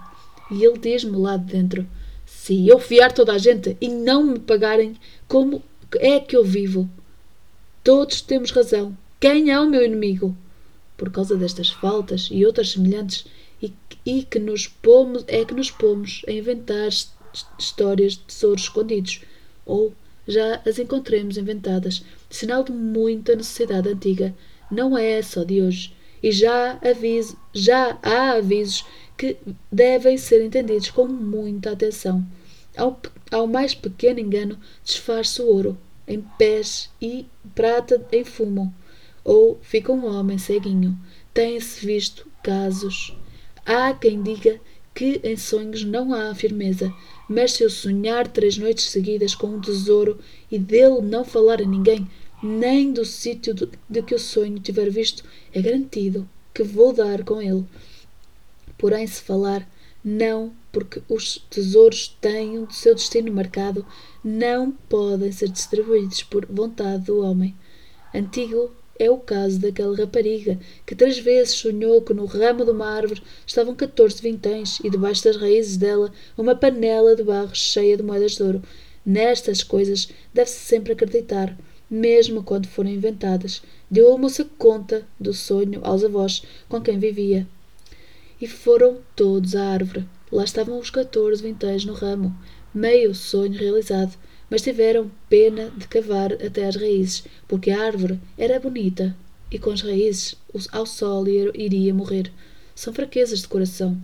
E 0.51 0.65
ele 0.65 0.79
diz-me 0.79 1.17
lá 1.17 1.37
de 1.37 1.53
dentro: 1.53 1.87
se 2.25 2.67
eu 2.67 2.79
fiar 2.79 3.13
toda 3.13 3.33
a 3.33 3.39
gente 3.39 3.77
e 3.81 3.89
não 3.89 4.25
me 4.25 4.39
pagarem, 4.39 4.97
como 5.29 5.63
é 5.99 6.19
que 6.19 6.37
eu 6.37 6.45
vivo? 6.45 6.89
Todos 7.85 8.21
temos 8.21 8.51
razão. 8.51 8.97
Quem 9.21 9.51
é 9.51 9.61
o 9.61 9.69
meu 9.69 9.85
inimigo? 9.85 10.37
Por 10.97 11.11
causa 11.11 11.37
destas 11.37 11.71
faltas 11.71 12.29
e 12.31 12.45
outras 12.45 12.71
semelhantes, 12.71 13.27
e, 13.63 13.73
e 14.05 14.23
que 14.23 14.39
nos 14.39 14.67
pomos, 14.67 15.25
é 15.27 15.45
que 15.45 15.55
nos 15.55 15.71
pomos 15.71 16.23
a 16.27 16.33
inventar 16.33 16.89
histórias 17.59 18.13
de 18.13 18.19
tesouros 18.21 18.63
escondidos, 18.63 19.21
ou 19.65 19.93
já 20.27 20.61
as 20.67 20.79
encontremos 20.79 21.37
inventadas, 21.37 22.03
sinal 22.31 22.65
de 22.65 22.73
muita 22.73 23.37
necessidade 23.37 23.89
antiga. 23.89 24.35
Não 24.71 24.97
é 24.97 25.23
só 25.23 25.45
de 25.45 25.63
hoje 25.63 25.96
e 26.23 26.33
já, 26.33 26.79
aviso, 26.83 27.37
já 27.53 27.99
há 28.03 28.33
avisos 28.33 28.85
que 29.17 29.37
devem 29.71 30.17
ser 30.19 30.45
entendidos 30.45 30.91
com 30.91 31.07
muita 31.07 31.73
atenção. 31.73 32.25
Ao, 32.77 33.01
ao 33.31 33.47
mais 33.47 33.75
pequeno 33.75 34.21
engano, 34.21 34.59
disfarça 34.85 35.43
o 35.43 35.47
ouro 35.47 35.79
em 36.07 36.21
pés 36.39 36.91
e 37.01 37.27
prata 37.55 38.07
em 38.13 38.25
fumo, 38.25 38.73
ou 39.25 39.59
fica 39.63 39.93
um 39.93 40.07
homem 40.07 40.39
ceguinho. 40.39 40.97
Tem-se 41.35 41.85
visto 41.85 42.27
casos. 42.43 43.17
Há 43.65 43.93
quem 43.93 44.23
diga 44.23 44.61
que 44.95 45.21
em 45.25 45.37
sonhos 45.37 45.85
não 45.85 46.15
há 46.15 46.35
firmeza, 46.35 46.93
mas 47.29 47.53
se 47.53 47.63
eu 47.63 47.69
sonhar 47.69 48.29
três 48.29 48.57
noites 48.57 48.85
seguidas 48.85 49.35
com 49.35 49.49
um 49.49 49.61
tesouro 49.61 50.19
e 50.51 50.59
dele 50.59 51.03
não 51.03 51.25
falar 51.25 51.61
a 51.61 51.67
ninguém, 51.67 52.09
nem 52.43 52.93
do 52.93 53.05
sítio 53.05 53.55
de 53.55 54.03
que 54.03 54.15
o 54.15 54.19
sonho 54.19 54.59
tiver 54.59 54.91
visto, 54.91 55.25
é 55.53 55.61
garantido 55.61 56.29
que 56.53 56.63
vou 56.63 56.93
dar 56.93 57.25
com 57.25 57.41
ele. 57.41 57.65
Porém, 58.79 59.07
se 59.07 59.23
falar, 59.23 59.69
não, 60.05 60.53
porque 60.71 61.03
os 61.09 61.39
tesouros 61.51 62.17
têm 62.21 62.59
o 62.59 62.71
seu 62.71 62.95
destino 62.95 63.33
marcado, 63.33 63.85
não 64.23 64.71
podem 64.71 65.33
ser 65.33 65.49
distribuídos 65.49 66.23
por 66.23 66.47
vontade 66.47 67.07
do 67.07 67.21
homem. 67.21 67.55
Antigo 68.15 68.71
é 68.99 69.11
o 69.11 69.19
caso 69.19 69.59
daquela 69.59 69.97
rapariga 69.97 70.59
que 70.87 70.95
três 70.95 71.19
vezes 71.19 71.55
sonhou 71.55 72.01
que 72.03 72.15
no 72.15 72.25
ramo 72.25 72.65
de 72.65 72.71
uma 72.71 72.87
árvore 72.87 73.23
estavam 73.47 73.75
quatorze 73.75 74.23
vinténs 74.23 74.81
e 74.81 74.89
debaixo 74.89 75.25
das 75.25 75.37
raízes 75.37 75.77
dela 75.77 76.13
uma 76.37 76.55
panela 76.55 77.15
de 77.15 77.23
barro 77.23 77.55
cheia 77.55 77.97
de 77.97 78.03
moedas 78.03 78.37
de 78.37 78.43
ouro. 78.43 78.63
Nestas 79.05 79.63
coisas 79.63 80.09
deve-se 80.33 80.61
sempre 80.61 80.93
acreditar, 80.93 81.57
mesmo 81.91 82.43
quando 82.43 82.67
foram 82.67 82.91
inventadas, 82.91 83.63
deu 83.91 84.13
a 84.13 84.19
moça 84.19 84.45
conta 84.59 85.07
do 85.19 85.33
sonho 85.33 85.81
aos 85.83 86.03
avós 86.03 86.43
com 86.69 86.81
quem 86.81 86.99
vivia. 86.99 87.47
E 88.41 88.47
foram 88.47 88.99
todos 89.15 89.55
à 89.55 89.65
árvore. 89.65 90.07
Lá 90.31 90.45
estavam 90.45 90.79
os 90.79 90.91
quatorze 90.91 91.43
vinténs 91.43 91.85
no 91.85 91.93
ramo, 91.93 92.37
meio 92.75 93.15
sonho 93.15 93.53
realizado, 93.53 94.17
mas 94.51 94.63
tiveram 94.63 95.11
pena 95.29 95.71
de 95.71 95.87
cavar 95.89 96.33
até 96.33 96.67
às 96.67 96.77
raízes, 96.77 97.25
porque 97.49 97.71
a 97.71 97.83
árvore 97.83 98.21
era 98.37 98.61
bonita 98.61 99.17
e 99.51 99.59
com 99.59 99.71
as 99.71 99.81
raízes 99.81 100.37
ao 100.73 100.87
sol 100.87 101.27
iria 101.29 101.95
morrer. 101.95 102.33
São 102.75 102.93
fraquezas 102.93 103.41
de 103.41 103.49
coração. 103.49 103.97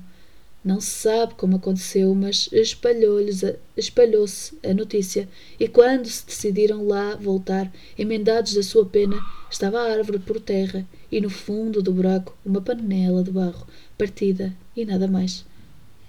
Não 0.64 0.80
se 0.80 0.90
sabe 0.90 1.34
como 1.34 1.56
aconteceu, 1.56 2.14
mas 2.14 2.48
espalhou-se 2.52 3.56
espalhou 3.76 4.26
a 4.62 4.72
notícia, 4.72 5.28
e 5.58 5.66
quando 5.66 6.06
se 6.06 6.24
decidiram 6.24 6.86
lá 6.86 7.16
voltar, 7.16 7.72
emendados 7.98 8.54
da 8.54 8.62
sua 8.62 8.86
pena, 8.86 9.16
estava 9.50 9.80
a 9.80 9.92
árvore 9.92 10.20
por 10.20 10.40
terra, 10.40 10.86
e 11.10 11.20
no 11.20 11.28
fundo 11.28 11.82
do 11.82 11.92
buraco 11.92 12.36
uma 12.46 12.60
panela 12.60 13.24
de 13.24 13.32
barro, 13.32 13.66
partida, 13.98 14.54
e 14.76 14.84
nada 14.84 15.08
mais. 15.08 15.44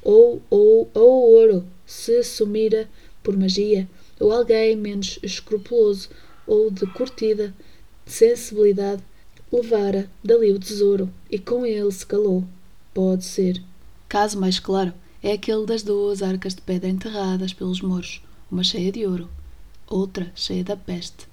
Ou, 0.03 0.39
ou, 0.51 0.87
ou 0.93 1.31
ouro 1.31 1.65
se 1.85 2.23
sumira 2.23 2.87
por 3.23 3.35
magia, 3.35 3.89
ou 4.19 4.31
alguém 4.31 4.75
menos 4.75 5.17
escrupuloso 5.23 6.09
ou 6.45 6.69
de 6.69 6.85
curtida 6.87 7.53
sensibilidade 8.05 9.01
levara 9.51 10.09
dali 10.23 10.51
o 10.51 10.59
tesouro 10.59 11.09
e 11.29 11.39
com 11.39 11.65
ele 11.65 11.91
se 11.91 12.05
calou. 12.05 12.43
Pode 12.93 13.23
ser. 13.23 13.61
Caso 14.13 14.39
mais 14.39 14.59
claro 14.59 14.93
é 15.23 15.31
aquele 15.31 15.65
das 15.65 15.81
duas 15.81 16.21
arcas 16.21 16.53
de 16.53 16.61
pedra 16.61 16.87
enterradas 16.87 17.51
pelos 17.51 17.81
mouros, 17.81 18.21
uma 18.51 18.63
cheia 18.63 18.91
de 18.91 19.07
ouro, 19.07 19.27
outra 19.87 20.31
cheia 20.35 20.63
da 20.63 20.77
peste. 20.77 21.27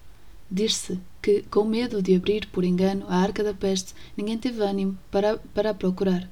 Diz-se 0.51 0.99
que, 1.21 1.43
com 1.51 1.63
medo 1.65 2.01
de 2.01 2.17
abrir 2.17 2.47
por 2.47 2.65
engano 2.65 3.05
a 3.07 3.17
arca 3.17 3.45
da 3.45 3.53
peste, 3.53 3.93
ninguém 4.17 4.39
teve 4.39 4.63
ânimo 4.63 4.97
para, 5.11 5.37
para 5.53 5.73
a 5.73 5.75
procurar. 5.75 6.27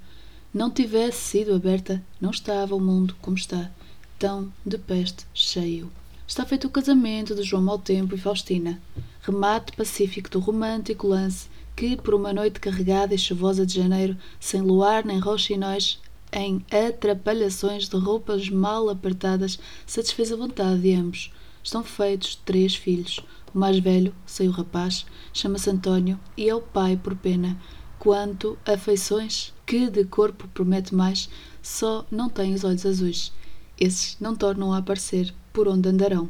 Não 0.54 0.70
tivesse 0.70 1.18
sido 1.18 1.54
aberta, 1.54 2.02
não 2.18 2.30
estava 2.30 2.74
o 2.74 2.80
mundo 2.80 3.14
como 3.20 3.36
está, 3.36 3.70
tão 4.18 4.50
de 4.64 4.78
peste 4.78 5.26
cheio. 5.34 5.92
Está 6.26 6.46
feito 6.46 6.66
o 6.66 6.70
casamento 6.70 7.34
de 7.34 7.42
João 7.42 7.62
Maltempo 7.62 8.14
e 8.14 8.18
Faustina, 8.18 8.80
remate 9.20 9.76
pacífico 9.76 10.30
do 10.30 10.40
romântico 10.40 11.08
lance 11.08 11.46
que, 11.76 11.94
por 11.94 12.14
uma 12.14 12.32
noite 12.32 12.58
carregada 12.58 13.14
e 13.14 13.18
chuvosa 13.18 13.66
de 13.66 13.74
janeiro, 13.74 14.16
sem 14.40 14.62
luar 14.62 15.04
nem 15.04 15.18
roxinóis, 15.18 16.00
em 16.32 16.64
atrapalhações 16.70 17.88
de 17.88 17.96
roupas 17.96 18.48
mal 18.48 18.88
apertadas, 18.88 19.58
satisfez 19.86 20.32
a 20.32 20.36
vontade 20.36 20.80
de 20.80 20.94
ambos. 20.94 21.32
Estão 21.62 21.82
feitos 21.82 22.36
três 22.36 22.74
filhos. 22.74 23.20
O 23.54 23.58
mais 23.58 23.78
velho, 23.78 24.14
sei 24.26 24.48
o 24.48 24.52
rapaz, 24.52 25.06
chama-se 25.32 25.70
António 25.70 26.18
e 26.36 26.48
é 26.48 26.54
o 26.54 26.60
pai 26.60 26.96
por 26.96 27.16
pena. 27.16 27.58
Quanto 27.98 28.56
a 28.64 28.76
feições, 28.76 29.52
que 29.66 29.90
de 29.90 30.04
corpo 30.04 30.46
promete 30.48 30.94
mais, 30.94 31.28
só 31.62 32.06
não 32.10 32.28
tem 32.28 32.54
os 32.54 32.62
olhos 32.62 32.86
azuis. 32.86 33.32
Esses 33.78 34.16
não 34.20 34.36
tornam 34.36 34.72
a 34.72 34.78
aparecer 34.78 35.34
por 35.52 35.66
onde 35.66 35.88
andarão. 35.88 36.28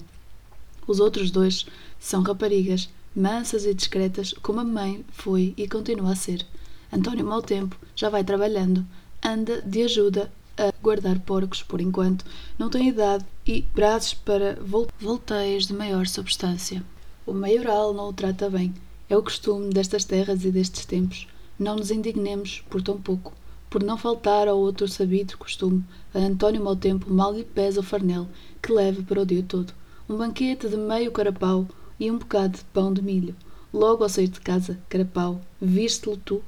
Os 0.87 1.01
outros 1.01 1.31
dois 1.31 1.67
são 1.99 2.23
raparigas, 2.23 2.89
mansas 3.15 3.67
e 3.67 3.75
discretas, 3.75 4.33
como 4.41 4.61
a 4.61 4.65
mãe 4.65 5.05
foi 5.11 5.53
e 5.57 5.69
continua 5.69 6.13
a 6.13 6.17
ser. 6.17 6.47
António 6.91 7.27
Mau 7.27 7.43
Tempo 7.43 7.77
já 7.95 8.09
vai 8.09 8.25
trabalhando, 8.25 8.87
anda 9.23 9.63
de 9.63 9.83
ajuda 9.83 10.31
a 10.57 10.73
guardar 10.83 11.21
porcos 11.21 11.63
por 11.63 11.81
enquanto, 11.81 12.25
não 12.59 12.69
tem 12.69 12.89
idade 12.89 13.25
e 13.47 13.63
braços 13.63 14.15
para 14.15 14.59
volteios 15.01 15.67
de 15.67 15.73
maior 15.73 16.07
substância. 16.07 16.83
O 17.25 17.33
maioral 17.33 17.95
não 17.95 18.09
o 18.09 18.13
trata 18.13 18.51
bem. 18.51 18.75
É 19.09 19.17
o 19.17 19.23
costume 19.23 19.73
destas 19.73 20.05
terras 20.05 20.45
e 20.45 20.51
destes 20.51 20.85
tempos. 20.85 21.29
Não 21.59 21.77
nos 21.77 21.91
indignemos 21.91 22.63
por 22.69 22.83
tão 22.83 23.01
pouco. 23.01 23.33
Por 23.71 23.83
não 23.83 23.97
faltar 23.97 24.49
ao 24.49 24.59
outro 24.59 24.89
sabido 24.89 25.37
costume, 25.37 25.85
a 26.15 26.19
António 26.19 26.65
Mau 26.65 26.75
Tempo 26.75 27.13
mal 27.13 27.35
lhe 27.35 27.45
pesa 27.45 27.81
o 27.81 27.83
farnel 27.83 28.27
que 28.63 28.73
leva 28.73 29.03
para 29.03 29.21
o 29.21 29.27
dia 29.27 29.45
todo. 29.47 29.73
Um 30.09 30.17
banquete 30.17 30.69
de 30.69 30.77
meio 30.77 31.13
carapau 31.13 31.67
e 32.01 32.11
um 32.11 32.19
bocado 32.19 32.57
de 32.59 32.65
pão 32.65 32.93
de 32.93 33.03
milho. 33.03 33.37
Logo 33.73 34.03
ao 34.03 34.09
sair 34.09 34.29
de 34.29 34.41
casa, 34.41 34.79
carapau, 34.89 35.41
viste-lo 35.61 36.17
tu 36.17 36.43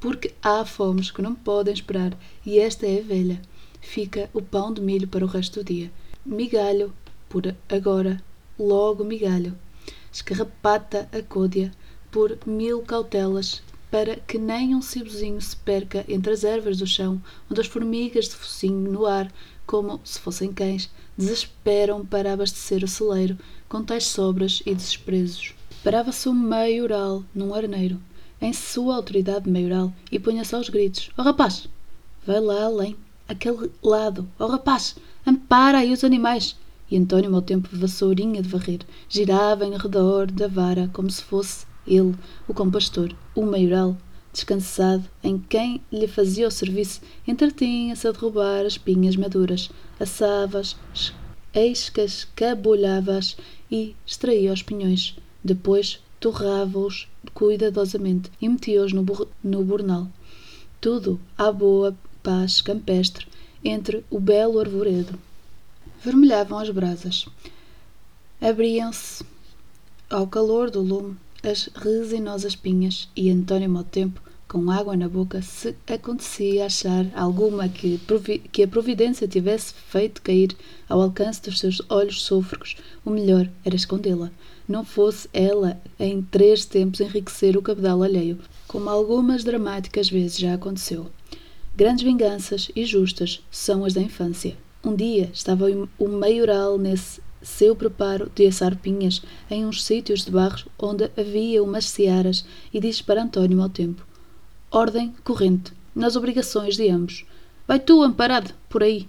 porque 0.00 0.32
há 0.42 0.64
fomes 0.64 1.10
que 1.10 1.22
não 1.22 1.34
podem 1.34 1.74
esperar 1.74 2.16
e 2.44 2.58
esta 2.58 2.86
é 2.86 3.00
velha. 3.00 3.40
Fica 3.80 4.28
o 4.32 4.42
pão 4.42 4.72
de 4.72 4.80
milho 4.80 5.06
para 5.06 5.24
o 5.24 5.28
resto 5.28 5.60
do 5.60 5.64
dia. 5.64 5.92
Migalho, 6.24 6.92
por 7.28 7.54
agora, 7.68 8.22
logo 8.58 9.04
migalho. 9.04 9.56
Escarrapata 10.12 11.08
a 11.12 11.22
côdea, 11.22 11.70
por 12.10 12.36
mil 12.44 12.82
cautelas, 12.82 13.62
para 13.90 14.16
que 14.16 14.38
nem 14.38 14.74
um 14.74 14.82
cibozinho 14.82 15.40
se 15.40 15.56
perca 15.56 16.04
entre 16.08 16.32
as 16.32 16.44
ervas 16.44 16.78
do 16.78 16.86
chão, 16.86 17.20
onde 17.50 17.60
as 17.60 17.66
formigas 17.66 18.26
de 18.26 18.36
focinho 18.36 18.90
no 18.90 19.06
ar, 19.06 19.32
como 19.66 20.00
se 20.04 20.18
fossem 20.18 20.52
cães, 20.52 20.90
desesperam 21.16 22.04
para 22.04 22.32
abastecer 22.32 22.82
o 22.82 22.88
celeiro 22.88 23.38
com 23.68 23.82
tais 23.82 24.06
sobras 24.06 24.62
e 24.64 24.74
desprezos. 24.74 25.54
Parava-se 25.82 26.28
o 26.28 26.34
maioral 26.34 27.24
num 27.34 27.54
arneiro, 27.54 28.00
em 28.40 28.52
sua 28.52 28.96
autoridade 28.96 29.48
maioral, 29.48 29.92
e 30.10 30.18
punha-se 30.18 30.54
aos 30.54 30.68
gritos: 30.68 31.10
Ó 31.16 31.22
oh, 31.22 31.24
rapaz, 31.24 31.68
vai 32.26 32.40
lá 32.40 32.64
além, 32.64 32.96
aquele 33.28 33.70
lado, 33.82 34.28
ó 34.38 34.46
oh, 34.46 34.48
rapaz, 34.48 34.96
ampara 35.26 35.78
aí 35.78 35.92
os 35.92 36.04
animais. 36.04 36.56
E 36.90 36.96
António, 36.96 37.34
ao 37.34 37.42
tempo 37.42 37.68
vassourinha 37.72 38.42
de 38.42 38.48
varrer, 38.48 38.80
girava 39.08 39.64
em 39.64 39.76
redor 39.76 40.30
da 40.30 40.48
vara 40.48 40.90
como 40.92 41.10
se 41.10 41.22
fosse 41.22 41.64
ele, 41.86 42.14
o 42.48 42.54
compastor, 42.54 43.14
o 43.34 43.42
maioral, 43.42 43.96
descansado, 44.32 45.04
em 45.22 45.38
quem 45.38 45.80
lhe 45.92 46.08
fazia 46.08 46.48
o 46.48 46.50
serviço, 46.50 47.00
entretinha-se 47.26 48.06
a 48.06 48.12
derrubar 48.12 48.66
as 48.66 48.76
pinhas 48.78 49.16
maduras, 49.16 49.70
assava-as, 49.98 50.76
escascabulhava-as 51.54 53.36
e 53.70 53.94
extraía 54.06 54.52
os 54.52 54.62
pinhões. 54.62 55.16
Depois 55.42 56.00
torrava-os 56.20 57.08
cuidadosamente 57.34 58.30
e 58.40 58.48
metia-os 58.48 58.92
no, 58.92 59.04
no. 59.42 60.12
Tudo 60.80 61.18
à 61.36 61.50
boa 61.50 61.96
paz 62.22 62.60
campestre 62.60 63.26
entre 63.64 64.04
o 64.10 64.20
belo 64.20 64.60
arvoredo. 64.60 65.18
Vermelhavam 66.04 66.58
as 66.58 66.70
brasas. 66.70 67.26
Abriam-se 68.40 69.24
ao 70.08 70.26
calor 70.26 70.70
do 70.70 70.80
lume 70.80 71.16
as 71.42 71.70
resinosas 71.74 72.54
pinhas 72.54 73.08
e 73.16 73.30
António 73.30 73.68
mau 73.68 73.84
tempo 73.84 74.20
com 74.50 74.68
água 74.68 74.96
na 74.96 75.08
boca, 75.08 75.40
se 75.40 75.76
acontecia 75.86 76.66
achar 76.66 77.06
alguma 77.14 77.68
que, 77.68 78.00
que 78.50 78.64
a 78.64 78.68
providência 78.68 79.28
tivesse 79.28 79.72
feito 79.72 80.20
cair 80.20 80.56
ao 80.88 81.00
alcance 81.00 81.40
dos 81.42 81.60
seus 81.60 81.80
olhos 81.88 82.22
sôfregos, 82.22 82.76
o 83.04 83.10
melhor 83.10 83.48
era 83.64 83.76
escondê-la. 83.76 84.32
Não 84.66 84.84
fosse 84.84 85.28
ela, 85.32 85.80
em 86.00 86.20
três 86.20 86.64
tempos, 86.64 86.98
enriquecer 86.98 87.56
o 87.56 87.62
cabedal 87.62 88.02
alheio, 88.02 88.40
como 88.66 88.90
algumas 88.90 89.44
dramáticas 89.44 90.10
vezes 90.10 90.38
já 90.38 90.54
aconteceu. 90.54 91.06
Grandes 91.76 92.02
vinganças 92.02 92.72
e 92.74 92.84
justas 92.84 93.44
são 93.52 93.84
as 93.84 93.94
da 93.94 94.00
infância. 94.00 94.56
Um 94.82 94.96
dia 94.96 95.30
estava 95.32 95.66
o 95.96 96.08
maioral 96.08 96.76
nesse 96.76 97.20
seu 97.40 97.76
preparo 97.76 98.28
de 98.34 98.46
assar 98.46 98.76
pinhas 98.76 99.22
em 99.48 99.64
uns 99.64 99.84
sítios 99.84 100.24
de 100.24 100.32
barros 100.32 100.66
onde 100.76 101.08
havia 101.16 101.62
umas 101.62 101.84
searas 101.84 102.44
e 102.74 102.80
disse 102.80 103.04
para 103.04 103.22
António 103.22 103.56
mau 103.56 103.68
tempo 103.68 104.09
ordem 104.70 105.14
corrente 105.24 105.72
nas 105.94 106.16
obrigações 106.16 106.76
de 106.76 106.88
ambos 106.88 107.24
vai 107.66 107.78
tu 107.78 108.02
amparado 108.02 108.52
por 108.68 108.82
aí 108.82 109.08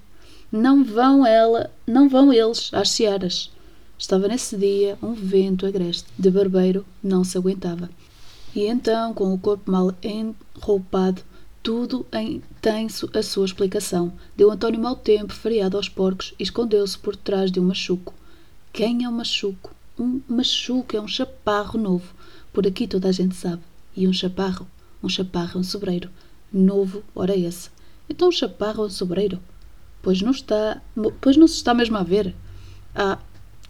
não 0.52 0.84
vão 0.84 1.26
ela 1.26 1.69
não 1.86 2.10
vão 2.10 2.34
eles 2.34 2.69
às 2.74 2.89
searas 2.89 3.52
estava 3.97 4.28
nesse 4.28 4.58
dia 4.58 4.97
um 5.02 5.13
vento 5.13 5.65
agreste 5.65 6.08
de 6.17 6.30
barbeiro 6.30 6.86
não 7.04 7.24
se 7.24 7.38
aguentava 7.38 7.89
e 8.56 8.65
então 8.65 9.13
com 9.13 9.34
o 9.34 9.38
corpo 9.38 9.71
mal 9.71 9.93
enroupado 10.04 11.21
tudo 11.63 12.06
em, 12.12 12.41
tem 12.60 12.88
a 13.13 13.24
sua 13.24 13.45
explicação. 13.45 14.12
Deu 14.36 14.50
António 14.50 14.80
mau 14.80 14.95
tempo, 14.95 15.34
feriado 15.34 15.78
aos 15.78 15.88
porcos, 15.88 16.34
e 16.39 16.43
escondeu-se 16.43 16.97
por 16.97 17.15
trás 17.15 17.52
de 17.52 17.60
um 17.60 17.63
machuco. 17.63 18.13
Quem 18.74 19.04
é 19.04 19.10
um 19.10 19.12
machuco? 19.12 19.74
Um 20.00 20.21
machuco 20.28 20.95
é 20.95 21.02
um 21.02 21.08
chaparro 21.08 21.80
novo. 21.80 22.13
Por 22.52 22.65
aqui 22.65 22.88
toda 22.88 23.10
a 23.10 23.12
gente 23.12 23.36
sabe. 23.36 23.62
E 23.95 24.08
um 24.08 24.13
chaparro? 24.13 24.67
Um 25.03 25.09
chaparro 25.09 25.57
é 25.57 25.57
um 25.59 25.63
sobreiro. 25.63 26.09
Novo, 26.51 27.03
ora 27.15 27.35
esse. 27.35 27.69
Então 28.09 28.29
um 28.29 28.31
chaparro 28.31 28.83
é 28.83 28.87
um 28.87 28.89
sobreiro? 28.89 29.39
Pois 30.01 30.21
não 30.21 30.31
está. 30.31 30.81
Pois 31.19 31.37
não 31.37 31.47
se 31.47 31.55
está 31.55 31.73
mesmo 31.73 31.97
a 31.97 32.03
ver. 32.03 32.35
Ah, 32.93 33.19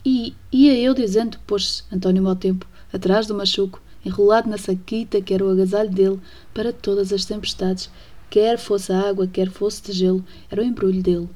e 0.04 0.34
ia 0.52 0.78
eu 0.80 0.94
dizendo, 0.96 1.38
pôs 1.46 1.86
António 1.92 2.24
mau 2.24 2.36
tempo, 2.36 2.68
atrás 2.92 3.28
do 3.28 3.36
machuco, 3.36 3.80
enrolado 4.04 4.50
na 4.50 4.58
saquita 4.58 5.22
que 5.22 5.34
era 5.34 5.46
o 5.46 5.50
agasalho 5.50 5.92
dele 5.92 6.20
para 6.54 6.74
todas 6.74 7.14
as 7.14 7.24
tempestades, 7.24 7.90
quer 8.30 8.58
fosse 8.58 8.92
água, 8.92 9.28
quer 9.28 9.52
fosse 9.52 9.84
de 9.84 9.92
gelo, 9.92 10.26
era 10.50 10.62
o 10.62 10.66
embrulho 10.66 11.04
dele. 11.04 11.30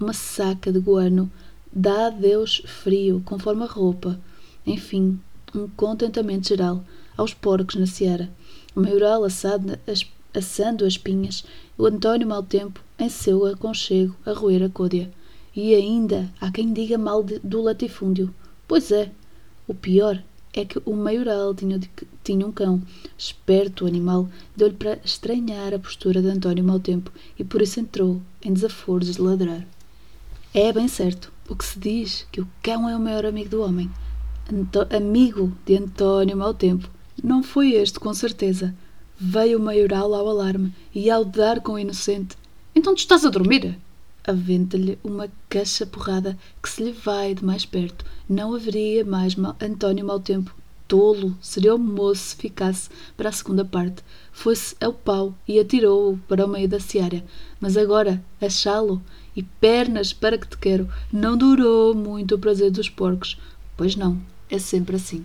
Uma 0.00 0.12
saca 0.12 0.70
de 0.70 0.78
guano 0.78 1.30
dá 1.72 2.06
a 2.06 2.10
Deus 2.10 2.62
frio, 2.64 3.20
conforme 3.24 3.64
a 3.64 3.66
roupa. 3.66 4.20
Enfim, 4.64 5.18
um 5.52 5.68
contentamento 5.68 6.48
geral 6.48 6.84
aos 7.16 7.34
porcos 7.34 7.74
na 7.74 7.86
seara. 7.86 8.30
O 8.74 8.80
maioral 8.80 9.24
assado, 9.24 9.78
as, 9.86 10.06
assando 10.34 10.84
as 10.84 10.96
pinhas, 10.96 11.44
o 11.76 11.86
António 11.86 12.26
mau 12.26 12.42
tempo 12.42 12.80
em 12.98 13.08
seu 13.08 13.46
aconchego 13.46 14.16
a 14.24 14.32
roer 14.32 14.62
a 14.62 14.68
côdea. 14.68 15.10
E 15.54 15.74
ainda 15.74 16.32
há 16.40 16.50
quem 16.50 16.72
diga 16.72 16.96
mal 16.96 17.22
de, 17.22 17.38
do 17.40 17.60
latifúndio. 17.60 18.34
Pois 18.66 18.90
é, 18.90 19.10
o 19.68 19.74
pior 19.74 20.22
é 20.54 20.64
que 20.64 20.80
o 20.84 20.94
maioral 20.94 21.54
tinha, 21.54 21.80
tinha 22.22 22.46
um 22.46 22.52
cão. 22.52 22.82
Esperto 23.16 23.84
o 23.84 23.86
animal, 23.88 24.28
deu-lhe 24.56 24.74
para 24.74 24.98
estranhar 25.04 25.74
a 25.74 25.78
postura 25.78 26.22
de 26.22 26.28
António 26.28 26.64
mau 26.64 26.78
tempo 26.78 27.10
e 27.38 27.44
por 27.44 27.62
isso 27.62 27.80
entrou 27.80 28.20
em 28.42 28.52
desaforos 28.52 29.14
de 29.14 29.20
ladrar. 29.20 29.66
É 30.54 30.72
bem 30.72 30.88
certo 30.88 31.32
o 31.48 31.56
que 31.56 31.64
se 31.64 31.78
diz 31.78 32.26
que 32.30 32.40
o 32.40 32.48
cão 32.62 32.88
é 32.88 32.96
o 32.96 33.00
maior 33.00 33.24
amigo 33.24 33.50
do 33.50 33.62
homem. 33.62 33.90
Anto 34.52 34.86
amigo 34.94 35.52
de 35.64 35.76
António 35.76 36.36
mau 36.36 36.52
tempo. 36.52 36.88
Não 37.22 37.42
foi 37.42 37.72
este, 37.72 37.98
com 37.98 38.14
certeza. 38.14 38.74
Veio 39.18 39.58
o 39.58 39.62
maioral 39.62 40.14
ao 40.14 40.28
alarme 40.28 40.72
e 40.94 41.10
ao 41.10 41.24
dar 41.24 41.60
com 41.60 41.72
o 41.72 41.78
inocente. 41.78 42.36
Então 42.74 42.94
tu 42.94 42.98
estás 42.98 43.24
a 43.24 43.30
dormir? 43.30 43.76
aventa-lhe 44.26 44.98
uma 45.02 45.28
caixa 45.48 45.84
porrada 45.84 46.38
que 46.62 46.68
se 46.68 46.82
lhe 46.82 46.92
vai 46.92 47.34
de 47.34 47.44
mais 47.44 47.64
perto. 47.64 48.04
Não 48.28 48.54
haveria 48.54 49.04
mais 49.04 49.36
António 49.60 50.06
mau 50.06 50.20
tempo. 50.20 50.54
Tolo 50.86 51.36
seria 51.40 51.74
o 51.74 51.78
moço 51.78 52.22
se 52.22 52.36
ficasse 52.36 52.90
para 53.16 53.28
a 53.28 53.32
segunda 53.32 53.64
parte. 53.64 54.02
Foi-se 54.30 54.76
ao 54.80 54.92
pau 54.92 55.34
e 55.48 55.58
atirou-o 55.58 56.18
para 56.28 56.44
o 56.44 56.48
meio 56.48 56.68
da 56.68 56.78
seara. 56.78 57.24
Mas 57.60 57.76
agora, 57.76 58.22
achá-lo 58.40 59.02
e 59.34 59.42
pernas 59.42 60.12
para 60.12 60.36
que 60.36 60.46
te 60.46 60.58
quero, 60.58 60.88
não 61.12 61.36
durou 61.36 61.94
muito 61.94 62.34
o 62.34 62.38
prazer 62.38 62.70
dos 62.70 62.90
porcos. 62.90 63.38
Pois 63.76 63.96
não, 63.96 64.20
é 64.50 64.58
sempre 64.58 64.96
assim. 64.96 65.24